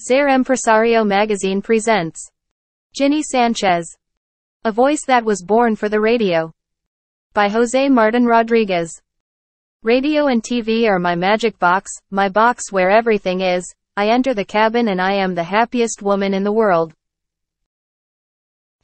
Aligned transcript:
Ser 0.00 0.28
Empresario 0.28 1.04
magazine 1.04 1.60
presents 1.60 2.30
Ginny 2.94 3.20
Sanchez. 3.20 3.96
A 4.64 4.70
voice 4.70 5.04
that 5.08 5.24
was 5.24 5.42
born 5.42 5.74
for 5.74 5.88
the 5.88 6.00
radio. 6.00 6.52
By 7.34 7.48
Jose 7.48 7.88
Martin 7.88 8.24
Rodriguez. 8.24 8.92
Radio 9.82 10.28
and 10.28 10.40
TV 10.40 10.88
are 10.88 11.00
my 11.00 11.16
magic 11.16 11.58
box, 11.58 11.90
my 12.12 12.28
box 12.28 12.70
where 12.70 12.92
everything 12.92 13.40
is. 13.40 13.74
I 13.96 14.10
enter 14.10 14.34
the 14.34 14.44
cabin 14.44 14.86
and 14.86 15.02
I 15.02 15.14
am 15.14 15.34
the 15.34 15.42
happiest 15.42 16.00
woman 16.00 16.32
in 16.32 16.44
the 16.44 16.52
world. 16.52 16.94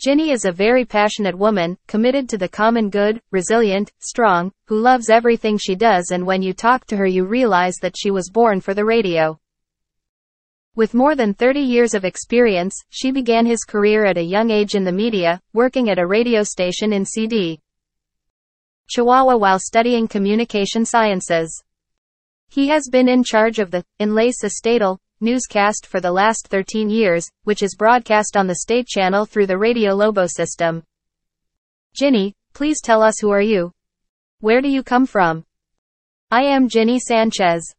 Ginny 0.01 0.33
is 0.33 0.45
a 0.45 0.51
very 0.51 0.85
passionate 0.85 1.39
woman, 1.39 1.79
committed 1.87 2.29
to 2.31 2.39
the 2.39 2.49
common 2.49 2.91
good, 2.91 3.23
resilient, 3.31 3.93
strong, 4.01 4.51
who 4.67 4.81
loves 4.81 5.11
everything 5.11 5.59
she 5.59 5.77
does 5.77 6.11
and 6.11 6.27
when 6.27 6.43
you 6.43 6.53
talk 6.53 6.87
to 6.87 6.97
her 6.97 7.07
you 7.07 7.25
realize 7.25 7.77
that 7.83 7.95
she 7.97 8.11
was 8.11 8.31
born 8.31 8.61
for 8.61 8.75
the 8.75 8.85
radio. 8.85 9.39
With 10.77 10.93
more 10.93 11.15
than 11.15 11.35
30 11.35 11.61
years 11.61 11.95
of 11.95 12.05
experience, 12.05 12.75
she 12.91 13.13
began 13.13 13.47
his 13.47 13.63
career 13.63 14.05
at 14.05 14.19
a 14.19 14.23
young 14.23 14.51
age 14.51 14.75
in 14.75 14.83
the 14.83 14.91
media, 14.91 15.41
working 15.53 15.89
at 15.89 16.01
a 16.01 16.07
radio 16.07 16.43
station 16.43 16.93
in 16.93 17.05
CD. 17.05 17.61
Chihuahua 18.89 19.37
while 19.37 19.61
studying 19.61 20.09
communication 20.09 20.85
sciences. 20.85 21.63
He 22.49 22.69
has 22.69 22.89
been 22.91 23.09
in 23.09 23.23
charge 23.23 23.61
of 23.61 23.71
the 23.71 23.85
Enlace 24.01 24.43
Estatal 24.43 24.99
newscast 25.21 25.87
for 25.87 26.01
the 26.01 26.11
last 26.11 26.49
13 26.49 26.91
years, 26.91 27.31
which 27.45 27.63
is 27.63 27.77
broadcast 27.77 28.37
on 28.37 28.49
the 28.49 28.57
state 28.57 28.89
channel 28.89 29.27
through 29.27 29.47
the 29.47 29.59
Radio 29.59 29.95
Lobo 29.95 30.27
system. 30.27 30.83
Ginny, 31.95 32.35
please 32.53 32.81
tell 32.83 33.01
us 33.01 33.21
who 33.21 33.31
are 33.31 33.41
you? 33.41 33.71
Where 34.41 34.61
do 34.61 34.69
you 34.69 34.83
come 34.83 35.07
from? 35.07 35.45
I 36.33 36.43
am 36.43 36.69
Ginny 36.69 36.99
Sanchez. 36.99 37.75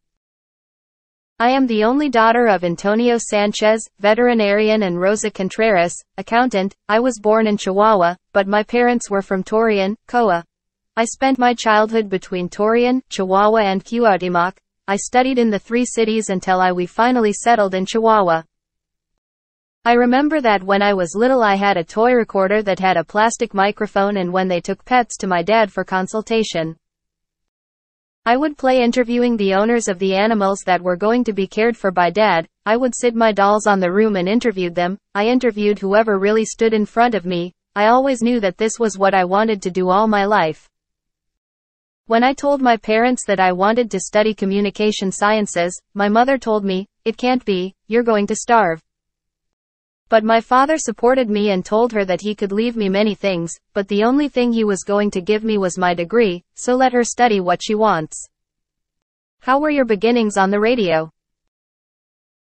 I 1.38 1.50
am 1.50 1.68
the 1.68 1.84
only 1.84 2.08
daughter 2.08 2.48
of 2.48 2.64
Antonio 2.64 3.18
Sanchez, 3.18 3.86
veterinarian 4.00 4.84
and 4.84 4.98
Rosa 4.98 5.30
Contreras, 5.30 5.94
accountant. 6.18 6.74
I 6.88 7.02
was 7.02 7.20
born 7.20 7.46
in 7.46 7.58
Chihuahua, 7.58 8.16
but 8.32 8.48
my 8.48 8.64
parents 8.64 9.10
were 9.10 9.22
from 9.22 9.44
Torreon, 9.44 9.98
Coa. 10.08 10.46
I 10.96 11.04
spent 11.04 11.38
my 11.38 11.54
childhood 11.54 12.08
between 12.08 12.48
Torreon, 12.48 13.02
Chihuahua 13.10 13.64
and 13.64 13.84
Cuauhtémoc. 13.84 14.54
I 14.88 14.96
studied 14.96 15.38
in 15.38 15.50
the 15.50 15.60
three 15.60 15.84
cities 15.84 16.30
until 16.30 16.62
I 16.62 16.72
we 16.72 16.86
finally 16.86 17.34
settled 17.34 17.76
in 17.76 17.86
Chihuahua. 17.86 18.44
I 19.84 19.92
remember 19.92 20.40
that 20.40 20.64
when 20.64 20.82
I 20.82 20.94
was 20.94 21.18
little 21.18 21.44
I 21.44 21.56
had 21.56 21.76
a 21.76 21.84
toy 21.84 22.14
recorder 22.14 22.64
that 22.64 22.80
had 22.80 22.96
a 22.96 23.04
plastic 23.04 23.54
microphone 23.54 24.16
and 24.16 24.32
when 24.32 24.48
they 24.48 24.62
took 24.62 24.86
pets 24.86 25.18
to 25.18 25.28
my 25.28 25.44
dad 25.44 25.70
for 25.70 25.84
consultation. 25.84 26.78
I 28.28 28.38
would 28.38 28.58
play 28.58 28.82
interviewing 28.82 29.38
the 29.38 29.54
owners 29.54 29.88
of 29.88 30.00
the 30.00 30.16
animals 30.16 30.64
that 30.66 30.82
were 30.82 30.96
going 30.96 31.24
to 31.26 31.34
be 31.34 31.46
cared 31.46 31.78
for 31.78 31.92
by 31.92 32.10
dad. 32.10 32.48
I 32.66 32.76
would 32.76 32.96
sit 32.96 33.14
my 33.14 33.32
dolls 33.32 33.68
on 33.68 33.80
the 33.80 33.92
room 33.92 34.16
and 34.16 34.28
interviewed 34.28 34.74
them. 34.74 34.98
I 35.14 35.28
interviewed 35.28 35.78
whoever 35.78 36.18
really 36.18 36.44
stood 36.44 36.74
in 36.74 36.88
front 36.88 37.14
of 37.14 37.28
me. 37.28 37.54
I 37.76 37.86
always 37.86 38.24
knew 38.24 38.40
that 38.40 38.58
this 38.58 38.80
was 38.80 38.98
what 38.98 39.14
I 39.14 39.26
wanted 39.26 39.62
to 39.62 39.70
do 39.70 39.90
all 39.90 40.08
my 40.08 40.26
life. 40.26 40.68
When 42.08 42.24
I 42.24 42.34
told 42.34 42.64
my 42.64 42.78
parents 42.78 43.26
that 43.28 43.40
I 43.40 43.52
wanted 43.52 43.92
to 43.92 44.00
study 44.00 44.34
communication 44.34 45.12
sciences, 45.12 45.80
my 45.94 46.10
mother 46.10 46.40
told 46.40 46.66
me, 46.66 46.88
it 47.04 47.18
can't 47.18 47.46
be, 47.46 47.76
you're 47.88 48.02
going 48.02 48.26
to 48.26 48.36
starve. 48.36 48.82
But 50.08 50.24
my 50.24 50.40
father 50.40 50.78
supported 50.78 51.30
me 51.30 51.50
and 51.50 51.66
told 51.66 51.92
her 51.94 52.06
that 52.06 52.22
he 52.22 52.36
could 52.36 52.52
leave 52.52 52.76
me 52.76 52.90
many 52.90 53.16
things, 53.16 53.54
but 53.74 53.88
the 53.88 54.04
only 54.04 54.30
thing 54.30 54.54
he 54.54 54.64
was 54.64 54.84
going 54.84 55.10
to 55.12 55.22
give 55.22 55.44
me 55.44 55.58
was 55.58 55.78
my 55.78 55.94
degree, 55.94 56.44
so 56.54 56.76
let 56.76 56.94
her 56.94 57.04
study 57.04 57.40
what 57.40 57.62
she 57.64 57.74
wants. 57.74 58.28
How 59.40 59.60
were 59.60 59.72
your 59.72 59.86
beginnings 59.86 60.38
on 60.38 60.52
the 60.52 60.60
radio? 60.60 61.12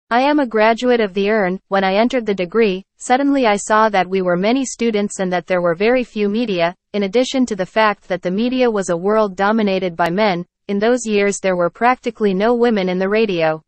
I 0.10 0.22
am 0.22 0.40
a 0.40 0.46
graduate 0.46 1.00
of 1.00 1.14
the 1.14 1.28
EARN. 1.28 1.60
When 1.70 1.84
I 1.84 1.96
entered 1.96 2.26
the 2.26 2.36
degree, 2.36 2.84
suddenly 2.98 3.48
I 3.48 3.56
saw 3.56 3.90
that 3.90 4.08
we 4.08 4.22
were 4.22 4.36
many 4.36 4.64
students 4.66 5.20
and 5.20 5.32
that 5.32 5.48
there 5.48 5.62
were 5.62 5.74
very 5.74 6.04
few 6.04 6.30
media, 6.30 6.76
in 6.92 7.04
addition 7.04 7.46
to 7.48 7.56
the 7.56 7.66
fact 7.66 8.08
that 8.10 8.22
the 8.22 8.30
media 8.30 8.70
was 8.70 8.90
a 8.90 8.98
world 8.98 9.36
dominated 9.36 9.96
by 9.96 10.10
men, 10.10 10.46
in 10.68 10.80
those 10.80 11.06
years 11.06 11.40
there 11.40 11.56
were 11.56 11.70
practically 11.70 12.34
no 12.34 12.54
women 12.54 12.90
in 12.90 13.00
the 13.00 13.10
radio. 13.10 13.62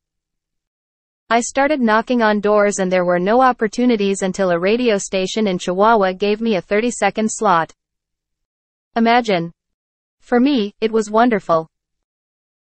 I 1.28 1.42
started 1.42 1.82
knocking 1.82 2.22
on 2.22 2.40
doors 2.40 2.78
and 2.78 2.92
there 2.92 3.04
were 3.04 3.18
no 3.18 3.42
opportunities 3.42 4.22
until 4.22 4.52
a 4.52 4.60
radio 4.60 5.00
station 5.00 5.48
in 5.48 5.58
Chihuahua 5.58 6.14
gave 6.14 6.40
me 6.40 6.56
a 6.56 6.62
30 6.62 6.92
second 6.92 7.30
slot. 7.32 7.74
Imagine. 8.96 9.52
For 10.20 10.40
me, 10.40 10.76
it 10.82 10.92
was 10.92 11.10
wonderful. 11.10 11.68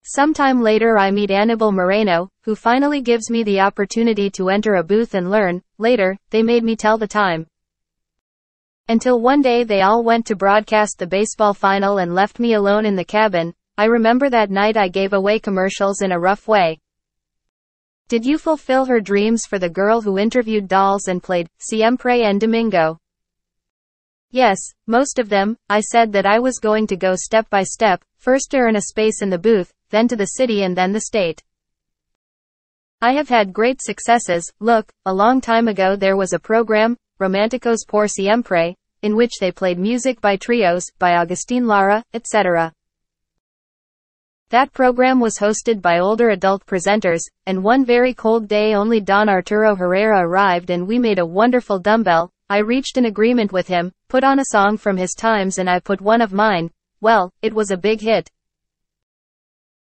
Sometime 0.03 0.61
later 0.61 0.97
I 0.97 1.11
meet 1.11 1.31
Anibal 1.31 1.71
Moreno, 1.71 2.27
who 2.41 2.55
finally 2.55 2.99
gives 2.99 3.29
me 3.29 3.43
the 3.43 3.61
opportunity 3.61 4.29
to 4.31 4.49
enter 4.49 4.75
a 4.75 4.83
booth 4.83 5.13
and 5.13 5.31
learn. 5.31 5.61
Later, 5.77 6.17
they 6.31 6.43
made 6.43 6.65
me 6.65 6.75
tell 6.75 6.97
the 6.97 7.07
time. 7.07 7.47
Until 8.89 9.21
one 9.21 9.41
day 9.41 9.63
they 9.63 9.81
all 9.81 10.03
went 10.03 10.25
to 10.25 10.35
broadcast 10.35 10.99
the 10.99 11.07
baseball 11.07 11.53
final 11.53 11.99
and 11.99 12.13
left 12.13 12.37
me 12.37 12.55
alone 12.55 12.85
in 12.85 12.97
the 12.97 13.05
cabin. 13.05 13.53
I 13.77 13.85
remember 13.85 14.29
that 14.29 14.51
night 14.51 14.75
I 14.75 14.89
gave 14.89 15.13
away 15.13 15.39
commercials 15.39 16.01
in 16.01 16.11
a 16.11 16.19
rough 16.19 16.49
way. 16.49 16.80
Did 18.11 18.25
you 18.25 18.37
fulfill 18.37 18.83
her 18.87 18.99
dreams 18.99 19.45
for 19.45 19.57
the 19.57 19.69
girl 19.69 20.01
who 20.01 20.17
interviewed 20.17 20.67
dolls 20.67 21.07
and 21.07 21.23
played 21.23 21.47
Siempre 21.59 22.19
en 22.19 22.39
Domingo? 22.39 22.97
Yes, 24.31 24.57
most 24.85 25.17
of 25.17 25.29
them. 25.29 25.55
I 25.69 25.79
said 25.79 26.11
that 26.11 26.25
I 26.25 26.37
was 26.37 26.59
going 26.59 26.87
to 26.87 26.97
go 26.97 27.15
step 27.15 27.49
by 27.49 27.63
step, 27.63 28.03
first 28.17 28.53
earn 28.53 28.75
a 28.75 28.81
space 28.81 29.21
in 29.21 29.29
the 29.29 29.37
booth, 29.37 29.71
then 29.91 30.09
to 30.09 30.17
the 30.17 30.25
city 30.35 30.63
and 30.63 30.75
then 30.75 30.91
the 30.91 30.99
state. 30.99 31.41
I 33.01 33.13
have 33.13 33.29
had 33.29 33.53
great 33.53 33.81
successes. 33.81 34.51
Look, 34.59 34.91
a 35.05 35.13
long 35.13 35.39
time 35.39 35.69
ago 35.69 35.95
there 35.95 36.17
was 36.17 36.33
a 36.33 36.37
program, 36.37 36.97
Romanticos 37.17 37.87
por 37.87 38.09
Siempre, 38.09 38.75
in 39.03 39.15
which 39.15 39.39
they 39.39 39.53
played 39.53 39.79
music 39.79 40.19
by 40.19 40.35
trios, 40.35 40.83
by 40.99 41.11
Agustin 41.11 41.65
Lara, 41.65 42.03
etc. 42.13 42.73
That 44.51 44.73
program 44.73 45.21
was 45.21 45.37
hosted 45.37 45.81
by 45.81 45.99
older 45.99 46.31
adult 46.31 46.65
presenters, 46.65 47.21
and 47.45 47.63
one 47.63 47.85
very 47.85 48.13
cold 48.13 48.49
day 48.49 48.73
only 48.73 48.99
Don 48.99 49.29
Arturo 49.29 49.77
Herrera 49.77 50.27
arrived 50.27 50.69
and 50.69 50.85
we 50.85 50.99
made 50.99 51.19
a 51.19 51.25
wonderful 51.25 51.79
dumbbell. 51.79 52.29
I 52.49 52.57
reached 52.57 52.97
an 52.97 53.05
agreement 53.05 53.53
with 53.53 53.69
him, 53.69 53.93
put 54.09 54.25
on 54.25 54.39
a 54.39 54.51
song 54.51 54.75
from 54.75 54.97
his 54.97 55.13
times 55.13 55.57
and 55.57 55.69
I 55.69 55.79
put 55.79 56.01
one 56.01 56.19
of 56.19 56.33
mine. 56.33 56.69
Well, 56.99 57.31
it 57.41 57.53
was 57.53 57.71
a 57.71 57.77
big 57.77 58.01
hit. 58.01 58.29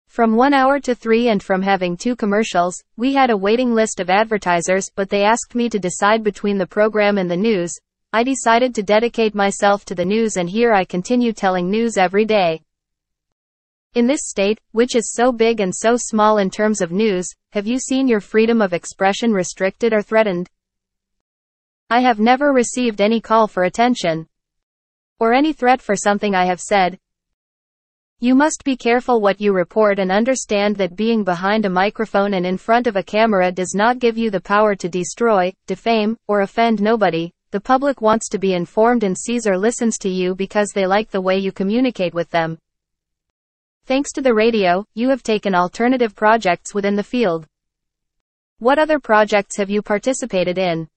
From 0.07 0.37
one 0.37 0.55
hour 0.55 0.79
to 0.79 0.95
three 0.95 1.31
and 1.31 1.43
from 1.43 1.63
having 1.63 1.97
two 1.97 2.15
commercials, 2.15 2.81
we 2.97 3.13
had 3.13 3.31
a 3.31 3.37
waiting 3.37 3.75
list 3.75 3.99
of 3.99 4.09
advertisers, 4.09 4.89
but 4.95 5.11
they 5.11 5.25
asked 5.25 5.57
me 5.57 5.69
to 5.69 5.81
decide 5.81 6.23
between 6.23 6.59
the 6.59 6.67
program 6.69 7.19
and 7.19 7.29
the 7.29 7.37
news. 7.37 7.73
I 8.13 8.23
decided 8.23 8.77
to 8.77 8.85
dedicate 8.85 9.35
myself 9.35 9.85
to 9.87 9.97
the 9.97 10.05
news 10.05 10.37
and 10.37 10.49
here 10.49 10.73
I 10.73 10.85
continue 10.85 11.33
telling 11.33 11.69
news 11.69 11.97
every 11.97 12.25
day. 12.25 12.63
In 13.93 14.07
this 14.07 14.21
state, 14.23 14.61
which 14.71 14.95
is 14.95 15.13
so 15.13 15.33
big 15.33 15.59
and 15.59 15.75
so 15.75 15.97
small 15.97 16.39
in 16.39 16.49
terms 16.49 16.81
of 16.81 16.93
news, 16.93 17.27
have 17.51 17.67
you 17.67 17.81
seen 17.81 18.07
your 18.07 18.21
freedom 18.21 18.63
of 18.63 18.73
expression 18.73 19.33
restricted 19.33 19.93
or 19.93 20.01
threatened? 20.01 20.49
I 21.91 21.99
have 21.99 22.21
never 22.21 22.53
received 22.53 23.01
any 23.01 23.21
call 23.21 23.49
for 23.49 23.65
attention. 23.65 24.29
Or 25.19 25.33
any 25.33 25.53
threat 25.53 25.83
for 25.83 25.97
something 25.97 26.37
I 26.37 26.45
have 26.45 26.61
said. 26.61 27.01
You 28.21 28.37
must 28.37 28.63
be 28.63 28.77
careful 28.77 29.21
what 29.21 29.41
you 29.41 29.53
report 29.53 29.99
and 29.99 30.13
understand 30.13 30.77
that 30.77 30.95
being 30.95 31.25
behind 31.25 31.65
a 31.65 31.69
microphone 31.69 32.35
and 32.35 32.47
in 32.47 32.59
front 32.59 32.87
of 32.87 32.95
a 32.95 33.03
camera 33.03 33.51
does 33.51 33.75
not 33.75 33.99
give 33.99 34.17
you 34.17 34.31
the 34.31 34.41
power 34.41 34.77
to 34.77 34.89
destroy, 34.89 35.53
defame, 35.67 36.17
or 36.29 36.43
offend 36.43 36.81
nobody. 36.81 37.33
The 37.51 37.61
public 37.61 38.01
wants 38.01 38.29
to 38.29 38.39
be 38.39 38.55
informed 38.55 39.03
and 39.03 39.19
sees 39.19 39.49
or 39.49 39.59
listens 39.59 39.99
to 39.99 40.09
you 40.09 40.37
because 40.37 40.69
they 40.69 40.87
like 40.87 41.11
the 41.11 41.21
way 41.21 41.39
you 41.39 41.51
communicate 41.51 42.15
with 42.15 42.31
them. 42.31 42.57
Thanks 43.87 44.13
to 44.13 44.23
the 44.23 44.35
radio, 44.35 44.85
you 44.95 45.09
have 45.09 45.23
taken 45.23 45.55
alternative 45.55 46.15
projects 46.15 46.75
within 46.75 46.97
the 46.97 47.03
field. 47.03 47.47
What 48.59 48.79
other 48.79 49.01
projects 49.01 49.57
have 49.57 49.71
you 49.71 49.83
participated 49.83 50.59
in? 50.59 50.89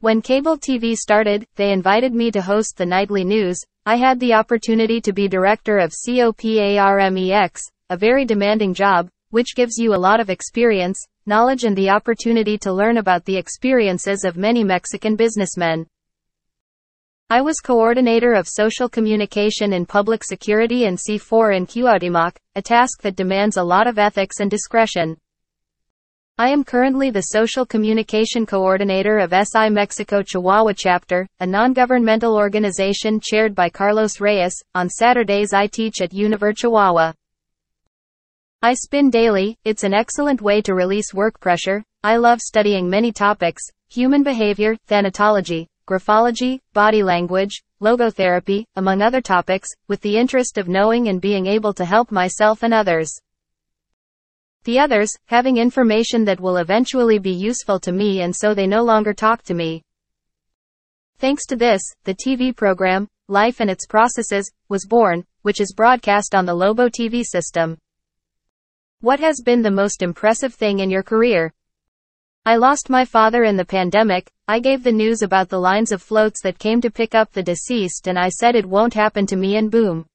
When 0.00 0.22
cable 0.22 0.56
TV 0.56 0.94
started, 0.94 1.46
they 1.56 1.72
invited 1.72 2.14
me 2.14 2.30
to 2.30 2.42
host 2.42 2.76
the 2.76 2.86
nightly 2.86 3.24
news. 3.24 3.58
I 3.84 3.96
had 3.96 4.20
the 4.20 4.34
opportunity 4.34 5.00
to 5.00 5.12
be 5.12 5.26
director 5.26 5.78
of 5.78 5.90
COPARMEX, 5.90 7.60
a 7.90 7.96
very 7.96 8.24
demanding 8.24 8.74
job, 8.74 9.08
which 9.30 9.56
gives 9.56 9.76
you 9.76 9.94
a 9.94 9.96
lot 9.96 10.20
of 10.20 10.30
experience, 10.30 11.04
knowledge 11.26 11.64
and 11.64 11.76
the 11.76 11.90
opportunity 11.90 12.56
to 12.58 12.72
learn 12.72 12.98
about 12.98 13.24
the 13.24 13.36
experiences 13.36 14.24
of 14.24 14.36
many 14.36 14.62
Mexican 14.62 15.16
businessmen. 15.16 15.86
I 17.30 17.42
was 17.42 17.60
coordinator 17.60 18.32
of 18.32 18.48
social 18.48 18.88
communication 18.88 19.74
in 19.74 19.84
public 19.84 20.24
security 20.24 20.86
and 20.86 20.96
C4 20.96 21.58
in 21.58 21.66
Cuauhtémoc, 21.66 22.34
a 22.54 22.62
task 22.62 23.02
that 23.02 23.16
demands 23.16 23.58
a 23.58 23.62
lot 23.62 23.86
of 23.86 23.98
ethics 23.98 24.40
and 24.40 24.50
discretion. 24.50 25.14
I 26.38 26.48
am 26.48 26.64
currently 26.64 27.10
the 27.10 27.20
social 27.20 27.66
communication 27.66 28.46
coordinator 28.46 29.18
of 29.18 29.34
SI 29.34 29.68
Mexico 29.68 30.22
Chihuahua 30.22 30.72
chapter, 30.74 31.28
a 31.40 31.46
non-governmental 31.46 32.34
organization 32.34 33.20
chaired 33.22 33.54
by 33.54 33.68
Carlos 33.68 34.22
Reyes. 34.22 34.54
On 34.74 34.88
Saturdays 34.88 35.52
I 35.52 35.66
teach 35.66 36.00
at 36.00 36.12
Univer 36.12 36.56
Chihuahua. 36.56 37.12
I 38.62 38.72
spin 38.72 39.10
daily, 39.10 39.58
it's 39.66 39.84
an 39.84 39.92
excellent 39.92 40.40
way 40.40 40.62
to 40.62 40.74
release 40.74 41.12
work 41.12 41.38
pressure. 41.40 41.84
I 42.02 42.16
love 42.16 42.40
studying 42.40 42.88
many 42.88 43.12
topics, 43.12 43.64
human 43.90 44.22
behavior, 44.22 44.78
thanatology, 44.88 45.66
graphology, 45.88 46.60
body 46.74 47.02
language, 47.02 47.62
logotherapy, 47.80 48.64
among 48.76 49.00
other 49.00 49.22
topics, 49.22 49.70
with 49.88 50.00
the 50.02 50.18
interest 50.18 50.58
of 50.58 50.68
knowing 50.68 51.08
and 51.08 51.20
being 51.20 51.46
able 51.46 51.72
to 51.72 51.84
help 51.86 52.12
myself 52.12 52.62
and 52.62 52.74
others. 52.74 53.10
The 54.64 54.78
others, 54.78 55.10
having 55.26 55.56
information 55.56 56.26
that 56.26 56.40
will 56.40 56.58
eventually 56.58 57.18
be 57.18 57.32
useful 57.32 57.80
to 57.80 57.92
me 57.92 58.20
and 58.20 58.36
so 58.36 58.52
they 58.52 58.66
no 58.66 58.82
longer 58.82 59.14
talk 59.14 59.42
to 59.44 59.54
me. 59.54 59.82
Thanks 61.18 61.46
to 61.46 61.56
this, 61.56 61.80
the 62.04 62.14
TV 62.14 62.54
program, 62.54 63.08
Life 63.28 63.60
and 63.60 63.70
Its 63.70 63.86
Processes, 63.86 64.50
was 64.68 64.86
born, 64.86 65.24
which 65.42 65.60
is 65.60 65.72
broadcast 65.74 66.34
on 66.34 66.44
the 66.44 66.54
Lobo 66.54 66.88
TV 66.88 67.24
system. 67.24 67.78
What 69.00 69.20
has 69.20 69.40
been 69.42 69.62
the 69.62 69.70
most 69.70 70.02
impressive 70.02 70.54
thing 70.54 70.80
in 70.80 70.90
your 70.90 71.02
career? 71.02 71.52
I 72.48 72.56
lost 72.56 72.88
my 72.88 73.04
father 73.04 73.44
in 73.44 73.58
the 73.58 73.64
pandemic. 73.66 74.32
I 74.48 74.58
gave 74.58 74.82
the 74.82 74.90
news 74.90 75.20
about 75.20 75.50
the 75.50 75.60
lines 75.60 75.92
of 75.92 76.00
floats 76.00 76.40
that 76.44 76.58
came 76.58 76.80
to 76.80 76.90
pick 76.90 77.14
up 77.14 77.30
the 77.30 77.42
deceased 77.42 78.06
and 78.06 78.18
I 78.18 78.30
said 78.30 78.56
it 78.56 78.64
won't 78.64 78.94
happen 78.94 79.26
to 79.26 79.36
me 79.36 79.56
and 79.56 79.70
boom. 79.70 80.06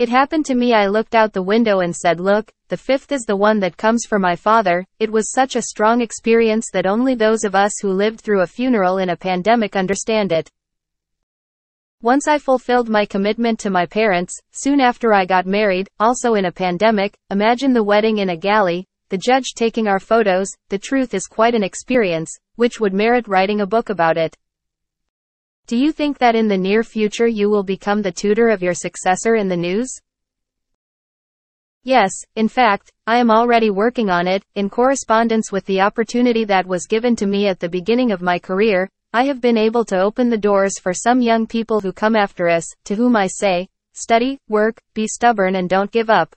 It 0.00 0.08
happened 0.08 0.46
to 0.46 0.56
me 0.56 0.74
I 0.74 0.88
looked 0.88 1.14
out 1.14 1.32
the 1.32 1.44
window 1.44 1.78
and 1.78 1.94
said 1.94 2.18
look, 2.18 2.52
the 2.66 2.76
fifth 2.76 3.12
is 3.12 3.22
the 3.22 3.36
one 3.36 3.60
that 3.60 3.76
comes 3.76 4.04
for 4.04 4.18
my 4.18 4.34
father. 4.34 4.84
It 4.98 5.12
was 5.12 5.30
such 5.30 5.54
a 5.54 5.62
strong 5.62 6.00
experience 6.00 6.70
that 6.72 6.86
only 6.86 7.14
those 7.14 7.44
of 7.44 7.54
us 7.54 7.74
who 7.80 7.92
lived 7.92 8.20
through 8.20 8.40
a 8.40 8.48
funeral 8.48 8.98
in 8.98 9.10
a 9.10 9.16
pandemic 9.16 9.76
understand 9.76 10.32
it. 10.32 10.50
Once 12.02 12.26
I 12.26 12.38
fulfilled 12.38 12.88
my 12.88 13.04
commitment 13.04 13.60
to 13.60 13.70
my 13.70 13.86
parents, 13.86 14.36
soon 14.50 14.80
after 14.80 15.12
I 15.12 15.24
got 15.24 15.46
married, 15.46 15.88
also 16.00 16.34
in 16.34 16.46
a 16.46 16.50
pandemic, 16.50 17.16
imagine 17.30 17.74
the 17.74 17.84
wedding 17.84 18.18
in 18.18 18.30
a 18.30 18.36
galley, 18.36 18.88
the 19.10 19.18
judge 19.18 19.54
taking 19.54 19.86
our 19.86 19.98
photos, 19.98 20.48
the 20.68 20.78
truth 20.78 21.14
is 21.14 21.26
quite 21.26 21.54
an 21.54 21.62
experience, 21.62 22.36
which 22.54 22.80
would 22.80 22.94
merit 22.94 23.28
writing 23.28 23.60
a 23.60 23.66
book 23.66 23.90
about 23.90 24.16
it. 24.16 24.36
Do 25.66 25.76
you 25.76 25.92
think 25.92 26.18
that 26.18 26.34
in 26.34 26.48
the 26.48 26.58
near 26.58 26.82
future 26.82 27.26
you 27.26 27.50
will 27.50 27.62
become 27.62 28.02
the 28.02 28.12
tutor 28.12 28.48
of 28.48 28.62
your 28.62 28.74
successor 28.74 29.34
in 29.34 29.48
the 29.48 29.56
news? 29.56 29.92
Yes, 31.82 32.12
in 32.36 32.46
fact, 32.48 32.92
I 33.06 33.18
am 33.18 33.30
already 33.30 33.70
working 33.70 34.10
on 34.10 34.28
it, 34.28 34.44
in 34.54 34.70
correspondence 34.70 35.50
with 35.50 35.64
the 35.66 35.80
opportunity 35.80 36.44
that 36.44 36.66
was 36.66 36.86
given 36.86 37.16
to 37.16 37.26
me 37.26 37.48
at 37.48 37.58
the 37.58 37.68
beginning 37.68 38.12
of 38.12 38.22
my 38.22 38.38
career, 38.38 38.88
I 39.12 39.24
have 39.24 39.40
been 39.40 39.56
able 39.56 39.84
to 39.86 40.00
open 40.00 40.30
the 40.30 40.38
doors 40.38 40.78
for 40.78 40.94
some 40.94 41.20
young 41.20 41.46
people 41.46 41.80
who 41.80 41.92
come 41.92 42.14
after 42.14 42.48
us, 42.48 42.64
to 42.84 42.94
whom 42.94 43.16
I 43.16 43.26
say, 43.26 43.68
study, 43.92 44.38
work, 44.48 44.80
be 44.94 45.08
stubborn 45.08 45.56
and 45.56 45.68
don't 45.68 45.90
give 45.90 46.10
up. 46.10 46.34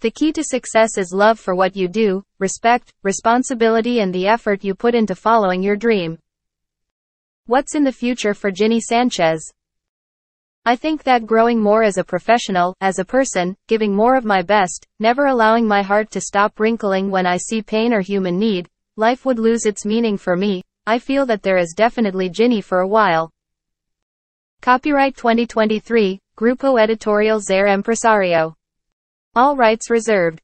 The 0.00 0.10
key 0.10 0.30
to 0.32 0.44
success 0.44 0.98
is 0.98 1.14
love 1.14 1.40
for 1.40 1.54
what 1.54 1.74
you 1.74 1.88
do, 1.88 2.22
respect, 2.38 2.92
responsibility 3.02 4.00
and 4.00 4.14
the 4.14 4.26
effort 4.26 4.62
you 4.62 4.74
put 4.74 4.94
into 4.94 5.14
following 5.14 5.62
your 5.62 5.74
dream. 5.74 6.18
What's 7.46 7.74
in 7.74 7.82
the 7.82 7.92
future 7.92 8.34
for 8.34 8.50
Ginny 8.50 8.78
Sanchez? 8.78 9.50
I 10.66 10.76
think 10.76 11.04
that 11.04 11.24
growing 11.24 11.62
more 11.62 11.82
as 11.82 11.96
a 11.96 12.04
professional, 12.04 12.74
as 12.82 12.98
a 12.98 13.06
person, 13.06 13.56
giving 13.68 13.96
more 13.96 14.16
of 14.16 14.26
my 14.26 14.42
best, 14.42 14.86
never 15.00 15.26
allowing 15.26 15.66
my 15.66 15.80
heart 15.80 16.10
to 16.10 16.20
stop 16.20 16.60
wrinkling 16.60 17.10
when 17.10 17.24
I 17.24 17.38
see 17.38 17.62
pain 17.62 17.94
or 17.94 18.00
human 18.00 18.38
need, 18.38 18.68
life 18.96 19.24
would 19.24 19.38
lose 19.38 19.64
its 19.64 19.86
meaning 19.86 20.18
for 20.18 20.36
me. 20.36 20.62
I 20.86 20.98
feel 20.98 21.24
that 21.24 21.42
there 21.42 21.56
is 21.56 21.72
definitely 21.74 22.28
Ginny 22.28 22.60
for 22.60 22.80
a 22.80 22.88
while. 22.88 23.30
Copyright 24.60 25.16
2023, 25.16 26.20
Grupo 26.36 26.78
Editorial 26.78 27.40
Ser 27.40 27.64
Empresario. 27.64 28.52
All 29.36 29.54
rights 29.54 29.90
reserved. 29.90 30.40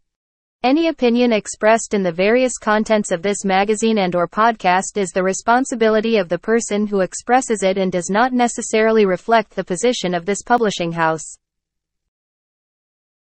Any 0.62 0.89
opinion 0.89 1.33
expressed 1.33 1.94
in 1.94 2.03
the 2.03 2.12
various 2.12 2.59
contents 2.59 3.11
of 3.11 3.23
this 3.23 3.43
magazine 3.43 3.97
and 3.97 4.15
or 4.15 4.29
podcast 4.29 4.99
is 4.99 5.12
the 5.12 5.23
responsibility 5.23 6.19
of 6.19 6.29
the 6.29 6.39
person 6.39 6.87
who 6.87 7.00
expresses 7.00 7.62
it 7.62 7.79
and 7.79 7.91
does 7.91 8.11
not 8.11 8.35
necessarily 8.35 9.06
reflect 9.06 9.56
the 9.56 9.65
position 9.65 10.12
of 10.12 10.27
this 10.27 10.43
publishing 10.43 10.93
house. 10.93 11.25